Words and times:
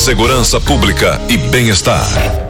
Segurança 0.00 0.58
Pública 0.58 1.20
e 1.28 1.36
Bem-Estar. 1.36 2.06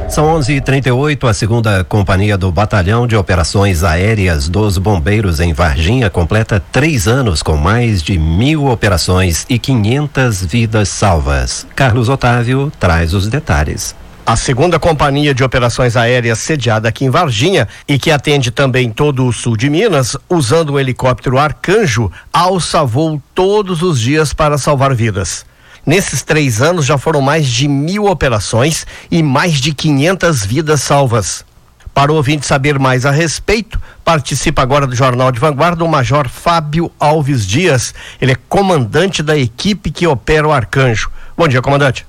São 0.09 0.25
11:38. 0.39 1.27
A 1.27 1.35
segunda 1.35 1.83
companhia 1.83 2.39
do 2.39 2.53
Batalhão 2.53 3.09
de 3.09 3.17
Operações 3.17 3.83
Aéreas 3.83 4.49
dos 4.49 4.79
Bombeiros 4.79 5.41
em 5.41 5.53
Varginha 5.53 6.09
completa 6.09 6.63
três 6.71 7.09
anos 7.09 7.43
com 7.43 7.57
mais 7.57 8.05
de 8.05 8.17
mil 8.17 8.67
operações 8.67 9.47
e 9.49 9.59
500 9.59 10.45
vidas 10.45 10.89
salvas. 10.91 11.67
Carlos 11.75 12.09
Otávio 12.09 12.73
traz 12.79 13.15
os 13.15 13.27
detalhes. 13.27 13.97
A 14.25 14.37
segunda 14.37 14.79
companhia 14.79 15.35
de 15.35 15.43
operações 15.43 15.97
aéreas 15.97 16.39
sediada 16.39 16.89
aqui 16.89 17.05
em 17.05 17.11
Varginha 17.11 17.67
e 17.89 17.99
que 17.99 18.13
atende 18.13 18.53
também 18.53 18.93
todo 18.93 19.27
o 19.27 19.33
sul 19.33 19.57
de 19.57 19.69
Minas, 19.69 20.17
usando 20.29 20.75
o 20.75 20.79
helicóptero 20.79 21.37
Arcanjo, 21.37 22.13
alça 22.33 22.85
voo 22.85 23.21
todos 23.35 23.83
os 23.83 23.99
dias 23.99 24.33
para 24.33 24.57
salvar 24.57 24.95
vidas. 24.95 25.50
Nesses 25.85 26.23
três 26.23 26.61
anos 26.61 26.85
já 26.85 26.99
foram 26.99 27.21
mais 27.21 27.47
de 27.47 27.67
mil 27.67 28.07
operações 28.07 28.87
e 29.11 29.23
mais 29.23 29.55
de 29.61 29.73
500 29.73 30.45
vidas 30.45 30.83
salvas. 30.83 31.45
Para 31.93 32.13
o 32.13 32.15
ouvinte 32.15 32.47
saber 32.47 32.79
mais 32.79 33.05
a 33.05 33.11
respeito, 33.11 33.81
participa 34.05 34.63
agora 34.63 34.87
do 34.87 34.95
Jornal 34.95 35.33
de 35.33 35.41
Vanguarda 35.41 35.85
o 35.85 35.89
Major 35.89 36.29
Fábio 36.29 36.91
Alves 37.01 37.47
Dias. 37.47 37.95
Ele 38.21 38.33
é 38.33 38.37
comandante 38.49 39.23
da 39.23 39.37
equipe 39.37 39.91
que 39.91 40.07
opera 40.07 40.47
o 40.47 40.53
Arcanjo. 40.53 41.11
Bom 41.37 41.49
dia, 41.49 41.61
comandante. 41.61 42.07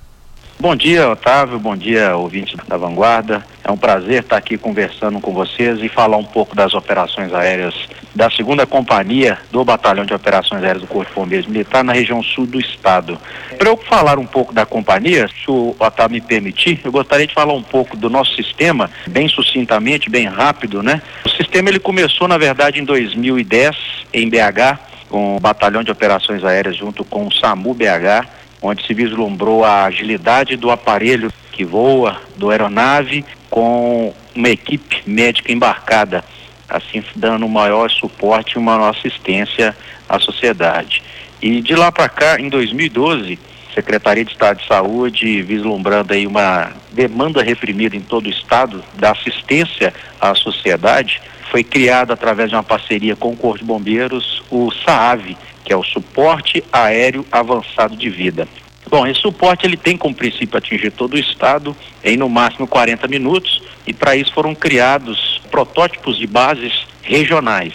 Bom 0.62 0.76
dia, 0.76 1.10
Otávio. 1.10 1.58
Bom 1.58 1.76
dia, 1.76 2.16
ouvinte 2.16 2.56
da 2.68 2.78
Vanguarda. 2.78 3.44
É 3.64 3.72
um 3.72 3.78
prazer 3.78 4.22
estar 4.22 4.38
aqui 4.38 4.60
conversando 4.60 5.20
com 5.20 5.34
vocês 5.34 5.80
e 5.82 5.90
falar 5.90 6.18
um 6.18 6.24
pouco 6.24 6.56
das 6.56 6.76
operações 6.76 7.34
aéreas 7.34 7.74
da 8.14 8.30
segunda 8.30 8.68
companhia 8.68 9.40
do 9.52 9.66
Batalhão 9.66 10.06
de 10.06 10.14
Operações 10.14 10.62
Aéreas 10.64 10.82
do 10.82 10.88
Corpo 10.88 11.10
de 11.10 11.16
Bombeiros 11.16 11.48
Militar 11.48 11.84
na 11.84 11.94
região 11.94 12.22
sul 12.22 12.46
do 12.46 12.60
estado. 12.60 13.18
Para 13.62 13.70
eu 13.70 13.78
falar 13.78 14.18
um 14.18 14.26
pouco 14.26 14.52
da 14.52 14.66
companhia, 14.66 15.28
se 15.28 15.52
o 15.52 15.76
Otávio 15.78 16.16
me 16.16 16.20
permitir, 16.20 16.82
eu 16.84 16.92
gostaria 16.92 17.28
de 17.28 17.34
falar 17.36 17.54
um 17.54 17.62
pouco 17.62 17.96
do 17.96 18.10
nosso 18.10 18.34
sistema, 18.34 18.90
bem 19.08 19.28
sucintamente, 19.28 20.10
bem 20.10 20.26
rápido, 20.26 20.82
né? 20.82 21.00
O 21.24 21.30
sistema 21.30 21.70
ele 21.70 21.78
começou, 21.78 22.28
na 22.28 22.40
verdade, 22.40 22.80
em 22.80 22.84
2010, 22.84 23.76
em 24.12 24.28
BH, 24.28 24.80
com 25.08 25.36
o 25.36 25.40
Batalhão 25.40 25.84
de 25.84 25.92
Operações 25.92 26.44
Aéreas 26.44 26.76
junto 26.76 27.06
com 27.06 27.28
o 27.28 27.32
SAMU 27.32 27.76
BH 27.76 28.28
onde 28.64 28.84
se 28.86 28.96
vislumbrou 28.96 29.64
a 29.64 29.86
agilidade 29.86 30.56
do 30.56 30.72
aparelho 30.72 31.32
que 31.52 31.64
voa, 31.64 32.20
do 32.38 32.50
aeronave, 32.50 33.24
com 33.48 34.12
uma 34.34 34.50
equipe 34.50 35.04
médica 35.06 35.52
embarcada, 35.52 36.24
assim 36.68 37.04
dando 37.16 37.48
maior 37.48 37.92
suporte 37.92 38.54
e 38.54 38.58
uma 38.58 38.76
maior 38.76 38.90
assistência 38.90 39.76
à 40.10 40.18
sociedade. 40.18 41.04
E 41.42 41.62
de 41.62 41.76
lá 41.76 41.92
para 41.92 42.08
cá, 42.08 42.40
em 42.40 42.50
2012, 42.50 43.40
Secretaria 43.74 44.24
de 44.24 44.32
Estado 44.32 44.60
de 44.60 44.68
Saúde, 44.68 45.42
vislumbrando 45.42 46.14
aí 46.14 46.28
uma 46.28 46.72
demanda 46.92 47.42
reprimida 47.42 47.96
em 47.96 48.02
todo 48.02 48.28
o 48.28 48.30
estado 48.30 48.84
da 48.96 49.12
assistência 49.12 49.94
à 50.20 50.36
sociedade, 50.36 51.22
foi 51.50 51.64
criado 51.64 52.12
através 52.12 52.50
de 52.50 52.56
uma 52.56 52.64
parceria 52.64 53.16
com 53.16 53.32
o 53.32 53.36
Corpo 53.36 53.60
de 53.60 53.66
Bombeiros 53.66 54.44
o 54.52 54.72
SAAV, 54.72 55.36
que 55.66 55.74
é 55.74 55.76
o 55.76 55.84
suporte 55.84 56.64
aéreo 56.72 57.26
avançado 57.32 57.96
de 57.96 58.10
vida. 58.10 58.48
Bom, 58.90 59.08
esse 59.08 59.22
suporte 59.22 59.66
ele 59.66 59.78
tem 59.78 59.98
como 59.98 60.14
princípio 60.14 60.58
atingir 60.58 60.92
todo 60.92 61.14
o 61.14 61.20
estado 61.20 61.76
em 62.04 62.18
no 62.18 62.30
máximo 62.30 62.68
40 62.68 63.08
minutos 63.08 63.62
e 63.88 63.94
para 63.94 64.16
isso 64.16 64.34
foram 64.34 64.54
criados 64.54 65.42
protótipos 65.50 66.18
de 66.18 66.28
bases 66.28 66.86
regionais. 67.02 67.74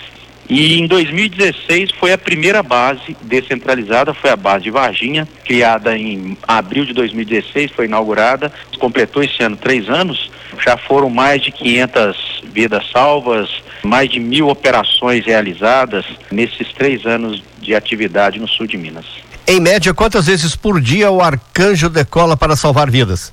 E 0.49 0.79
em 0.79 0.87
2016 0.87 1.91
foi 1.99 2.13
a 2.13 2.19
primeira 2.19 2.63
base 2.63 3.17
descentralizada, 3.23 4.15
foi 4.15 4.31
a 4.31 4.37
base 4.37 4.65
de 4.65 4.71
Varginha, 4.71 5.27
criada 5.45 5.97
em 5.99 6.37
abril 6.47 6.85
de 6.85 6.93
2016, 6.93 7.73
foi 7.73 7.87
inaugurada, 7.87 8.53
completou 8.79 9.23
esse 9.23 9.43
ano 9.43 9.57
três 9.57 9.89
anos, 9.89 10.31
já 10.65 10.77
foram 10.77 11.11
mais 11.11 11.43
de 11.43 11.51
500 11.51 12.43
vidas 12.53 12.89
salvas, 12.93 13.51
mais 13.83 14.09
de 14.09 14.21
mil 14.21 14.49
operações 14.49 15.27
realizadas 15.27 16.05
nesses 16.31 16.73
três 16.73 17.05
anos 17.05 17.43
de 17.61 17.75
atividade 17.75 18.39
no 18.39 18.47
sul 18.47 18.67
de 18.67 18.77
Minas. 18.77 19.07
Em 19.49 19.61
média, 19.61 19.93
quantas 19.93 20.27
vezes 20.27 20.55
por 20.55 20.81
dia 20.81 21.11
o 21.11 21.21
arcanjo 21.21 21.89
decola 21.89 22.37
para 22.37 22.57
salvar 22.57 22.91
vidas? 22.91 23.33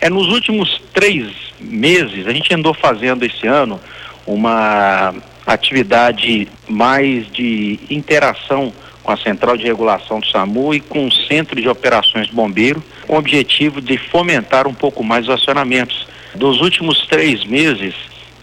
É 0.00 0.08
nos 0.08 0.28
últimos 0.28 0.80
três 0.92 1.26
meses, 1.60 2.26
a 2.26 2.32
gente 2.32 2.52
andou 2.54 2.74
fazendo 2.74 3.24
esse 3.24 3.46
ano 3.46 3.80
uma 4.26 5.14
atividade 5.52 6.48
mais 6.68 7.30
de 7.30 7.78
interação 7.90 8.72
com 9.02 9.12
a 9.12 9.16
Central 9.16 9.56
de 9.56 9.64
Regulação 9.64 10.20
do 10.20 10.26
SAMU 10.26 10.74
e 10.74 10.80
com 10.80 11.06
o 11.06 11.12
Centro 11.12 11.60
de 11.60 11.68
Operações 11.68 12.28
Bombeiro, 12.28 12.82
com 13.06 13.14
o 13.14 13.18
objetivo 13.18 13.80
de 13.80 13.96
fomentar 13.96 14.66
um 14.66 14.74
pouco 14.74 15.02
mais 15.02 15.26
os 15.26 15.34
acionamentos. 15.34 16.06
Dos 16.34 16.60
últimos 16.60 17.06
três 17.06 17.44
meses, 17.44 17.94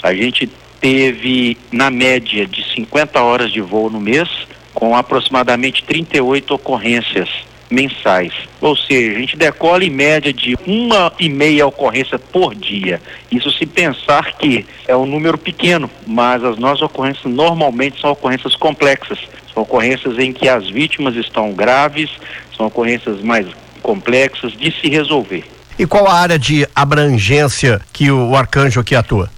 a 0.03 0.13
gente 0.13 0.49
teve, 0.81 1.57
na 1.71 1.89
média, 1.89 2.45
de 2.45 2.63
50 2.73 3.21
horas 3.21 3.51
de 3.51 3.61
voo 3.61 3.89
no 3.89 3.99
mês, 3.99 4.27
com 4.73 4.95
aproximadamente 4.95 5.83
38 5.83 6.53
ocorrências 6.53 7.29
mensais. 7.69 8.33
Ou 8.61 8.75
seja, 8.75 9.17
a 9.17 9.19
gente 9.19 9.37
decola 9.37 9.83
em 9.83 9.89
média 9.89 10.31
de 10.33 10.57
uma 10.65 11.11
e 11.19 11.29
meia 11.29 11.67
ocorrência 11.67 12.17
por 12.17 12.55
dia. 12.55 13.01
Isso 13.31 13.51
se 13.51 13.65
pensar 13.65 14.37
que 14.37 14.65
é 14.87 14.95
um 14.95 15.05
número 15.05 15.37
pequeno, 15.37 15.89
mas 16.05 16.43
as 16.43 16.57
nossas 16.57 16.81
ocorrências 16.81 17.31
normalmente 17.31 17.99
são 17.99 18.11
ocorrências 18.11 18.55
complexas. 18.55 19.19
São 19.53 19.63
ocorrências 19.63 20.17
em 20.19 20.31
que 20.31 20.47
as 20.47 20.69
vítimas 20.69 21.15
estão 21.15 21.51
graves, 21.51 22.09
são 22.55 22.67
ocorrências 22.67 23.21
mais 23.21 23.47
complexas 23.81 24.53
de 24.53 24.71
se 24.71 24.89
resolver. 24.89 25.43
E 25.79 25.85
qual 25.85 26.07
a 26.07 26.13
área 26.13 26.39
de 26.39 26.67
abrangência 26.75 27.81
que 27.93 28.09
o 28.09 28.35
arcanjo 28.35 28.79
aqui 28.79 28.95
atua? 28.95 29.29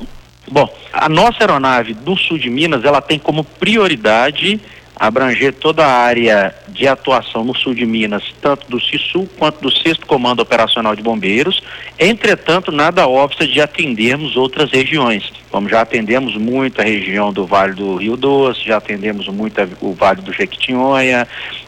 Bom, 0.49 0.67
a 0.91 1.07
nossa 1.07 1.37
aeronave 1.41 1.93
do 1.93 2.15
sul 2.17 2.37
de 2.37 2.49
Minas, 2.49 2.83
ela 2.83 3.01
tem 3.01 3.19
como 3.19 3.43
prioridade 3.43 4.59
abranger 4.99 5.53
toda 5.53 5.85
a 5.85 5.91
área 5.91 6.53
de 6.67 6.85
atuação 6.85 7.43
no 7.43 7.55
sul 7.55 7.73
de 7.73 7.85
Minas, 7.85 8.23
tanto 8.41 8.69
do 8.69 8.81
CISU 8.81 9.27
quanto 9.37 9.61
do 9.61 9.71
6 9.71 9.99
Comando 10.05 10.41
Operacional 10.41 10.93
de 10.95 11.01
Bombeiros. 11.01 11.63
Entretanto, 11.97 12.71
nada 12.71 13.07
obsta 13.07 13.47
de 13.47 13.61
atendermos 13.61 14.35
outras 14.35 14.69
regiões. 14.71 15.31
Como 15.49 15.69
já 15.69 15.81
atendemos 15.81 16.35
muito 16.35 16.81
a 16.81 16.83
região 16.83 17.31
do 17.31 17.45
Vale 17.45 17.73
do 17.73 17.95
Rio 17.95 18.17
Doce, 18.17 18.65
já 18.65 18.77
atendemos 18.77 19.27
muito 19.29 19.57
o 19.81 19.93
Vale 19.93 20.21
do 20.21 20.33
Jequitinhonha, 20.33 21.25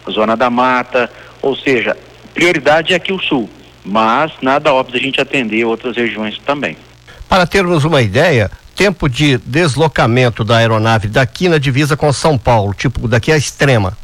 Zona 0.10 0.36
da 0.36 0.50
Mata, 0.50 1.10
ou 1.42 1.56
seja, 1.56 1.96
prioridade 2.34 2.94
é 2.94 2.98
aqui 2.98 3.14
o 3.14 3.20
sul, 3.20 3.50
mas 3.84 4.32
nada 4.42 4.74
óbvio 4.74 5.00
a 5.00 5.04
gente 5.04 5.22
atender 5.22 5.64
outras 5.64 5.96
regiões 5.96 6.38
também. 6.46 6.76
Para 7.30 7.48
termos 7.48 7.86
uma 7.86 8.02
ideia, 8.02 8.52
tempo 8.76 9.08
de 9.08 9.38
deslocamento 9.38 10.44
da 10.44 10.58
aeronave 10.58 11.08
daqui 11.08 11.48
na 11.48 11.58
divisa 11.58 11.96
com 11.98 12.12
São 12.12 12.38
Paulo, 12.38 12.74
tipo 12.74 13.08
daqui 13.08 13.32
à 13.32 13.38
extrema? 13.38 13.98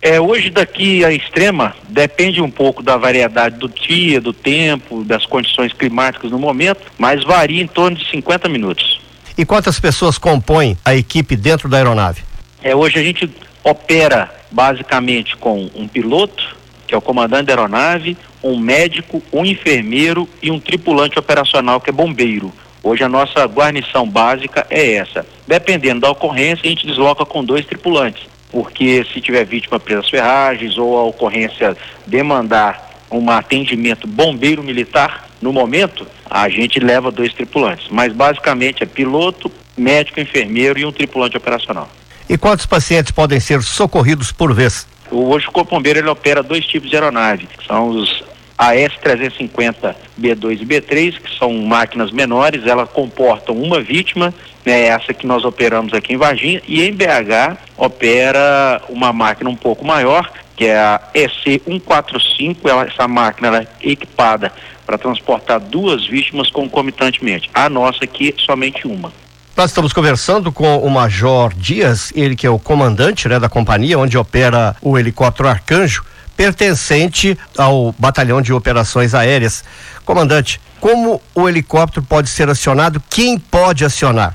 É, 0.00 0.20
hoje 0.20 0.50
daqui 0.50 1.04
à 1.04 1.12
extrema 1.12 1.76
depende 1.88 2.42
um 2.42 2.50
pouco 2.50 2.82
da 2.82 2.96
variedade 2.96 3.56
do 3.56 3.68
dia, 3.68 4.20
do 4.20 4.32
tempo, 4.32 5.04
das 5.04 5.24
condições 5.24 5.72
climáticas 5.72 6.30
no 6.30 6.38
momento, 6.40 6.80
mas 6.98 7.22
varia 7.22 7.62
em 7.62 7.68
torno 7.68 7.96
de 7.96 8.10
50 8.10 8.48
minutos. 8.48 9.00
E 9.38 9.44
quantas 9.44 9.78
pessoas 9.78 10.18
compõem 10.18 10.76
a 10.84 10.94
equipe 10.94 11.36
dentro 11.36 11.68
da 11.68 11.76
aeronave? 11.76 12.22
É, 12.62 12.74
hoje 12.74 12.98
a 12.98 13.02
gente 13.02 13.30
opera 13.62 14.28
basicamente 14.50 15.36
com 15.36 15.70
um 15.74 15.86
piloto, 15.86 16.56
que 16.86 16.94
é 16.94 16.98
o 16.98 17.00
comandante 17.00 17.46
da 17.46 17.52
aeronave, 17.52 18.16
um 18.42 18.58
médico, 18.58 19.22
um 19.32 19.44
enfermeiro 19.44 20.28
e 20.42 20.50
um 20.50 20.58
tripulante 20.58 21.18
operacional 21.18 21.80
que 21.80 21.90
é 21.90 21.92
bombeiro. 21.92 22.52
Hoje 22.82 23.04
a 23.04 23.08
nossa 23.08 23.44
guarnição 23.44 24.08
básica 24.08 24.66
é 24.68 24.94
essa. 24.94 25.24
Dependendo 25.46 26.00
da 26.00 26.10
ocorrência, 26.10 26.66
a 26.66 26.68
gente 26.68 26.86
desloca 26.86 27.24
com 27.24 27.44
dois 27.44 27.64
tripulantes, 27.64 28.24
porque 28.50 29.04
se 29.12 29.20
tiver 29.20 29.44
vítima 29.44 29.78
presa 29.78 30.00
às 30.00 30.10
ferragens 30.10 30.76
ou 30.76 30.98
a 30.98 31.04
ocorrência 31.04 31.76
demandar 32.06 32.90
um 33.10 33.30
atendimento 33.30 34.06
bombeiro 34.06 34.62
militar, 34.62 35.28
no 35.40 35.52
momento, 35.52 36.06
a 36.28 36.48
gente 36.48 36.80
leva 36.80 37.10
dois 37.10 37.32
tripulantes. 37.32 37.86
Mas 37.90 38.12
basicamente 38.12 38.82
é 38.82 38.86
piloto, 38.86 39.50
médico, 39.76 40.18
enfermeiro 40.18 40.78
e 40.78 40.84
um 40.84 40.92
tripulante 40.92 41.36
operacional. 41.36 41.88
E 42.28 42.36
quantos 42.38 42.66
pacientes 42.66 43.12
podem 43.12 43.38
ser 43.38 43.62
socorridos 43.62 44.32
por 44.32 44.52
vez? 44.54 44.86
Hoje 45.10 45.46
o 45.46 45.52
Corpo 45.52 45.76
Bombeiro 45.76 45.98
ele 45.98 46.08
opera 46.08 46.42
dois 46.42 46.64
tipos 46.66 46.88
de 46.88 46.96
aeronave, 46.96 47.48
são 47.66 47.88
os 47.90 48.24
a 48.62 48.76
S350 48.76 49.96
B2 50.20 50.60
e 50.60 50.64
B3, 50.64 51.20
que 51.20 51.36
são 51.36 51.52
máquinas 51.52 52.12
menores, 52.12 52.64
elas 52.64 52.88
comportam 52.90 53.56
uma 53.56 53.80
vítima, 53.80 54.32
né, 54.64 54.84
essa 54.84 55.12
que 55.12 55.26
nós 55.26 55.44
operamos 55.44 55.92
aqui 55.92 56.12
em 56.12 56.16
Varginha, 56.16 56.62
e 56.68 56.80
em 56.80 56.92
BH 56.92 57.58
opera 57.76 58.80
uma 58.88 59.12
máquina 59.12 59.50
um 59.50 59.56
pouco 59.56 59.84
maior, 59.84 60.30
que 60.56 60.66
é 60.66 60.78
a 60.78 61.00
EC145, 61.12 62.56
ela, 62.64 62.84
essa 62.84 63.08
máquina 63.08 63.48
ela 63.48 63.58
é 63.58 63.66
equipada 63.82 64.52
para 64.86 64.96
transportar 64.96 65.58
duas 65.58 66.06
vítimas 66.06 66.48
concomitantemente. 66.48 67.50
A 67.52 67.68
nossa 67.68 68.04
aqui, 68.04 68.32
somente 68.38 68.86
uma. 68.86 69.12
Nós 69.56 69.70
estamos 69.70 69.92
conversando 69.92 70.52
com 70.52 70.78
o 70.78 70.88
Major 70.88 71.52
Dias, 71.52 72.12
ele 72.14 72.36
que 72.36 72.46
é 72.46 72.50
o 72.50 72.60
comandante 72.60 73.28
né, 73.28 73.40
da 73.40 73.48
companhia 73.48 73.98
onde 73.98 74.16
opera 74.16 74.76
o 74.80 74.96
helicóptero 74.96 75.48
Arcanjo 75.48 76.04
pertencente 76.42 77.38
ao 77.56 77.94
Batalhão 77.96 78.42
de 78.42 78.52
Operações 78.52 79.14
Aéreas. 79.14 79.62
Comandante, 80.04 80.60
como 80.80 81.22
o 81.36 81.48
helicóptero 81.48 82.04
pode 82.04 82.28
ser 82.28 82.48
acionado? 82.48 83.00
Quem 83.08 83.38
pode 83.38 83.84
acionar? 83.84 84.34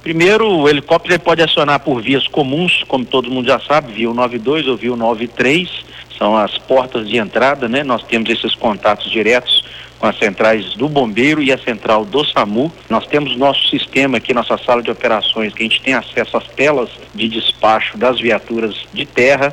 Primeiro, 0.00 0.48
o 0.48 0.68
helicóptero 0.68 1.18
pode 1.18 1.42
acionar 1.42 1.80
por 1.80 2.00
vias 2.00 2.28
comuns, 2.28 2.84
como 2.86 3.04
todo 3.04 3.32
mundo 3.32 3.48
já 3.48 3.58
sabe, 3.58 3.92
via 3.94 4.08
92 4.14 4.68
ou 4.68 4.76
via 4.76 4.94
93, 4.94 5.68
são 6.16 6.36
as 6.36 6.56
portas 6.56 7.08
de 7.08 7.16
entrada, 7.16 7.68
né? 7.68 7.82
Nós 7.82 8.04
temos 8.04 8.30
esses 8.30 8.54
contatos 8.54 9.10
diretos 9.10 9.64
com 9.98 10.06
as 10.06 10.16
centrais 10.16 10.74
do 10.74 10.88
bombeiro 10.88 11.42
e 11.42 11.50
a 11.50 11.58
central 11.58 12.04
do 12.04 12.24
SAMU. 12.24 12.70
Nós 12.88 13.08
temos 13.08 13.36
nosso 13.36 13.68
sistema 13.70 14.18
aqui, 14.18 14.32
nossa 14.32 14.56
sala 14.56 14.80
de 14.80 14.90
operações, 14.92 15.52
que 15.52 15.64
a 15.64 15.66
gente 15.66 15.82
tem 15.82 15.94
acesso 15.94 16.36
às 16.36 16.46
telas 16.46 16.90
de 17.12 17.26
despacho 17.28 17.98
das 17.98 18.20
viaturas 18.20 18.76
de 18.92 19.04
terra. 19.04 19.52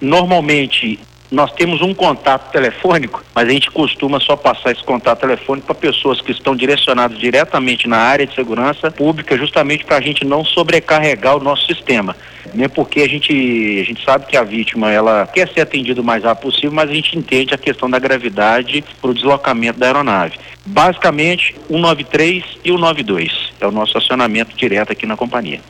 Normalmente, 0.00 0.98
nós 1.30 1.52
temos 1.52 1.82
um 1.82 1.92
contato 1.92 2.50
telefônico, 2.50 3.22
mas 3.34 3.48
a 3.48 3.52
gente 3.52 3.70
costuma 3.70 4.18
só 4.18 4.36
passar 4.36 4.72
esse 4.72 4.82
contato 4.82 5.20
telefônico 5.20 5.66
para 5.66 5.74
pessoas 5.74 6.20
que 6.20 6.32
estão 6.32 6.56
direcionadas 6.56 7.18
diretamente 7.18 7.86
na 7.86 7.98
área 7.98 8.26
de 8.26 8.34
segurança 8.34 8.90
pública, 8.90 9.36
justamente 9.36 9.84
para 9.84 9.96
a 9.96 10.00
gente 10.00 10.24
não 10.24 10.44
sobrecarregar 10.44 11.36
o 11.36 11.40
nosso 11.40 11.66
sistema. 11.66 12.16
Nem 12.54 12.62
né? 12.62 12.68
porque 12.68 13.02
a 13.02 13.08
gente, 13.08 13.32
a 13.32 13.84
gente 13.84 14.02
sabe 14.02 14.26
que 14.26 14.36
a 14.36 14.42
vítima 14.42 14.90
ela 14.90 15.26
quer 15.26 15.48
ser 15.48 15.60
atendida 15.60 16.00
o 16.00 16.04
mais 16.04 16.24
rápido 16.24 16.44
possível, 16.44 16.72
mas 16.72 16.88
a 16.88 16.94
gente 16.94 17.18
entende 17.18 17.52
a 17.54 17.58
questão 17.58 17.90
da 17.90 17.98
gravidade 17.98 18.82
para 19.00 19.10
o 19.10 19.14
deslocamento 19.14 19.78
da 19.78 19.86
aeronave. 19.86 20.38
Basicamente, 20.64 21.54
o 21.68 21.74
193 21.74 22.44
e 22.64 22.72
o 22.72 22.78
92 22.78 23.47
é 23.60 23.66
o 23.66 23.70
nosso 23.70 23.96
acionamento 23.98 24.56
direto 24.56 24.92
aqui 24.92 25.06
na 25.06 25.16
companhia. 25.16 25.60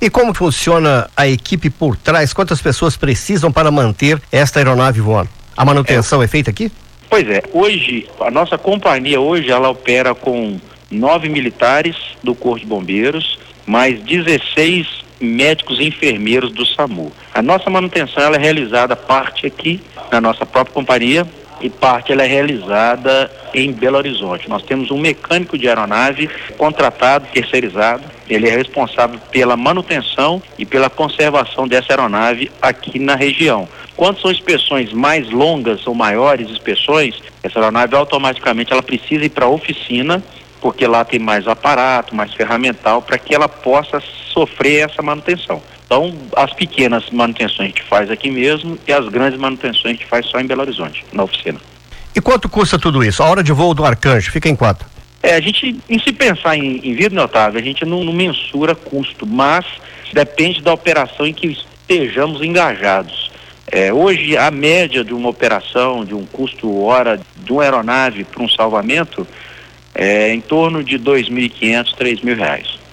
E 0.00 0.10
como 0.10 0.34
funciona 0.34 1.08
a 1.16 1.26
equipe 1.26 1.70
por 1.70 1.96
trás? 1.96 2.32
Quantas 2.32 2.60
pessoas 2.60 2.96
precisam 2.96 3.50
para 3.50 3.70
manter 3.70 4.20
esta 4.30 4.60
aeronave 4.60 5.00
voando? 5.00 5.30
A 5.56 5.64
manutenção 5.64 6.20
é, 6.20 6.26
é 6.26 6.28
feita 6.28 6.50
aqui? 6.50 6.70
Pois 7.08 7.28
é, 7.28 7.42
hoje, 7.52 8.08
a 8.20 8.30
nossa 8.30 8.58
companhia 8.58 9.20
hoje, 9.20 9.50
ela 9.50 9.70
opera 9.70 10.14
com 10.14 10.58
nove 10.90 11.28
militares 11.28 11.96
do 12.22 12.34
Corpo 12.34 12.60
de 12.60 12.66
Bombeiros, 12.66 13.38
mais 13.66 14.00
16 14.02 15.04
médicos 15.20 15.78
e 15.80 15.84
enfermeiros 15.84 16.52
do 16.52 16.66
SAMU. 16.66 17.12
A 17.32 17.40
nossa 17.40 17.70
manutenção 17.70 18.22
ela 18.22 18.36
é 18.36 18.38
realizada 18.38 18.94
parte 18.94 19.46
aqui 19.46 19.80
na 20.10 20.20
nossa 20.20 20.44
própria 20.44 20.74
companhia, 20.74 21.26
e 21.60 21.70
parte 21.70 22.12
ela 22.12 22.22
é 22.22 22.26
realizada 22.26 23.30
em 23.54 23.72
Belo 23.72 23.96
Horizonte. 23.96 24.48
Nós 24.48 24.62
temos 24.62 24.90
um 24.90 24.98
mecânico 24.98 25.56
de 25.56 25.68
aeronave 25.68 26.28
contratado, 26.56 27.26
terceirizado. 27.32 28.04
Ele 28.28 28.48
é 28.48 28.56
responsável 28.56 29.18
pela 29.30 29.56
manutenção 29.56 30.42
e 30.58 30.66
pela 30.66 30.90
conservação 30.90 31.66
dessa 31.66 31.92
aeronave 31.92 32.50
aqui 32.60 32.98
na 32.98 33.14
região. 33.14 33.68
Quando 33.96 34.20
são 34.20 34.30
inspeções 34.30 34.92
mais 34.92 35.30
longas 35.30 35.86
ou 35.86 35.94
maiores 35.94 36.50
inspeções, 36.50 37.14
essa 37.42 37.58
aeronave 37.58 37.96
automaticamente 37.96 38.72
ela 38.72 38.82
precisa 38.82 39.24
ir 39.24 39.30
para 39.30 39.46
a 39.46 39.48
oficina, 39.48 40.22
porque 40.60 40.86
lá 40.86 41.04
tem 41.04 41.18
mais 41.18 41.48
aparato, 41.48 42.14
mais 42.14 42.34
ferramental, 42.34 43.00
para 43.00 43.16
que 43.16 43.34
ela 43.34 43.48
possa 43.48 44.02
sofrer 44.32 44.90
essa 44.90 45.00
manutenção. 45.00 45.62
Então, 45.86 46.12
as 46.36 46.52
pequenas 46.52 47.08
manutenções 47.10 47.60
a 47.60 47.64
gente 47.64 47.82
faz 47.84 48.10
aqui 48.10 48.28
mesmo 48.28 48.76
e 48.86 48.92
as 48.92 49.08
grandes 49.08 49.38
manutenções 49.38 49.84
a 49.84 49.88
gente 49.90 50.06
faz 50.06 50.26
só 50.26 50.40
em 50.40 50.46
Belo 50.46 50.62
Horizonte, 50.62 51.04
na 51.12 51.22
oficina. 51.22 51.60
E 52.14 52.20
quanto 52.20 52.48
custa 52.48 52.76
tudo 52.76 53.04
isso? 53.04 53.22
A 53.22 53.26
hora 53.26 53.42
de 53.42 53.52
voo 53.52 53.72
do 53.72 53.84
Arcanjo 53.84 54.32
fica 54.32 54.48
em 54.48 54.56
quanto? 54.56 54.84
É, 55.22 55.34
a 55.34 55.40
gente, 55.40 55.80
em 55.88 55.98
se 55.98 56.12
pensar 56.12 56.56
em, 56.56 56.76
em 56.78 56.94
vida, 56.94 57.14
né, 57.14 57.22
Otávio, 57.22 57.60
a 57.60 57.62
gente 57.62 57.84
não, 57.84 58.02
não 58.02 58.12
mensura 58.12 58.74
custo, 58.74 59.26
mas 59.26 59.64
depende 60.12 60.60
da 60.60 60.72
operação 60.72 61.26
em 61.26 61.32
que 61.32 61.46
estejamos 61.46 62.42
engajados. 62.42 63.30
É, 63.66 63.92
hoje, 63.92 64.36
a 64.36 64.50
média 64.50 65.04
de 65.04 65.12
uma 65.12 65.28
operação, 65.28 66.04
de 66.04 66.14
um 66.14 66.24
custo 66.24 66.82
hora 66.82 67.20
de 67.36 67.52
uma 67.52 67.62
aeronave 67.62 68.24
para 68.24 68.42
um 68.42 68.48
salvamento, 68.48 69.26
é 69.94 70.32
em 70.32 70.40
torno 70.40 70.82
de 70.82 70.96
R$ 70.96 71.04
2.500, 71.04 71.94
R$ 71.98 72.16
3.000. 72.16 72.85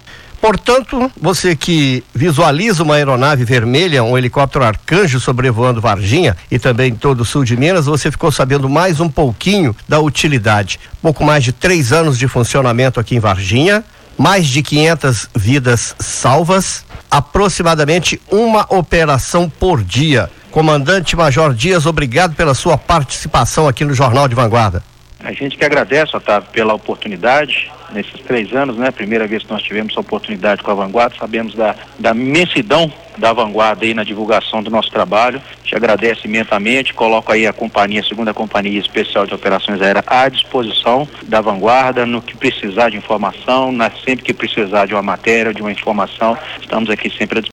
Portanto, 0.44 1.10
você 1.16 1.56
que 1.56 2.04
visualiza 2.14 2.84
uma 2.84 2.96
aeronave 2.96 3.46
vermelha, 3.46 4.04
um 4.04 4.18
helicóptero 4.18 4.66
arcanjo 4.66 5.18
sobrevoando 5.18 5.80
Varginha 5.80 6.36
e 6.52 6.60
também 6.60 6.94
todo 6.94 7.22
o 7.22 7.26
sul 7.26 7.46
de 7.46 7.56
Minas, 7.56 7.86
você 7.86 8.12
ficou 8.12 8.30
sabendo 8.30 8.68
mais 8.68 9.00
um 9.00 9.08
pouquinho 9.08 9.74
da 9.88 10.02
utilidade. 10.02 10.82
Pouco 11.02 11.24
mais 11.24 11.46
de 11.46 11.54
três 11.54 11.94
anos 11.94 12.20
de 12.20 12.28
funcionamento 12.28 13.00
aqui 13.00 13.16
em 13.16 13.20
Varginha, 13.20 13.86
mais 14.18 14.48
de 14.48 14.62
500 14.62 15.30
vidas 15.34 15.96
salvas, 15.98 16.86
aproximadamente 17.10 18.20
uma 18.30 18.66
operação 18.68 19.50
por 19.50 19.82
dia. 19.82 20.30
Comandante 20.52 21.16
Major 21.16 21.54
Dias, 21.54 21.86
obrigado 21.86 22.36
pela 22.36 22.54
sua 22.54 22.78
participação 22.78 23.66
aqui 23.66 23.86
no 23.86 23.94
Jornal 23.94 24.28
de 24.28 24.36
Vanguarda. 24.36 24.84
A 25.24 25.32
gente 25.32 25.56
que 25.56 25.64
agradece, 25.64 26.18
Otávio, 26.18 26.50
pela 26.52 26.74
oportunidade 26.74 27.72
nesses 27.94 28.20
três 28.22 28.54
anos, 28.54 28.78
né? 28.78 28.92
Primeira 28.92 29.28
vez 29.28 29.44
que 29.44 29.52
nós 29.52 29.62
tivemos 29.62 29.92
essa 29.94 30.00
oportunidade 30.00 30.64
com 30.64 30.72
a 30.72 30.74
Vanguarda, 30.74 31.16
sabemos 31.18 31.54
da, 31.56 31.76
da 32.00 32.12
imensidão 32.12 32.92
da 33.18 33.32
Vanguarda 33.32 33.86
aí 33.86 33.94
na 33.94 34.04
divulgação 34.04 34.64
do 34.64 34.72
nosso 34.72 34.90
trabalho. 34.90 35.42
Te 35.64 35.76
agradece 35.76 36.22
imensamente, 36.26 36.94
coloco 36.94 37.32
aí 37.32 37.46
a 37.46 37.54
companhia, 37.54 38.02
a 38.02 38.04
segunda 38.04 38.34
companhia 38.34 38.80
especial 38.80 39.26
de 39.26 39.34
operações 39.34 39.82
aéreas 39.82 40.04
à 40.08 40.28
disposição 40.30 41.08
da 41.24 41.42
Vanguarda, 41.42 42.06
no 42.06 42.22
que 42.22 42.36
precisar 42.36 42.90
de 42.90 42.98
informação, 42.98 43.72
na, 43.72 43.92
sempre 44.04 44.26
que 44.26 44.34
precisar 44.34 44.86
de 44.86 44.94
uma 44.94 45.02
matéria, 45.02 45.54
de 45.54 45.62
uma 45.62 45.72
informação, 45.72 46.38
estamos 46.60 46.90
aqui 46.90 47.10
sempre 47.10 47.40
à 47.40 47.42
disposição. 47.42 47.42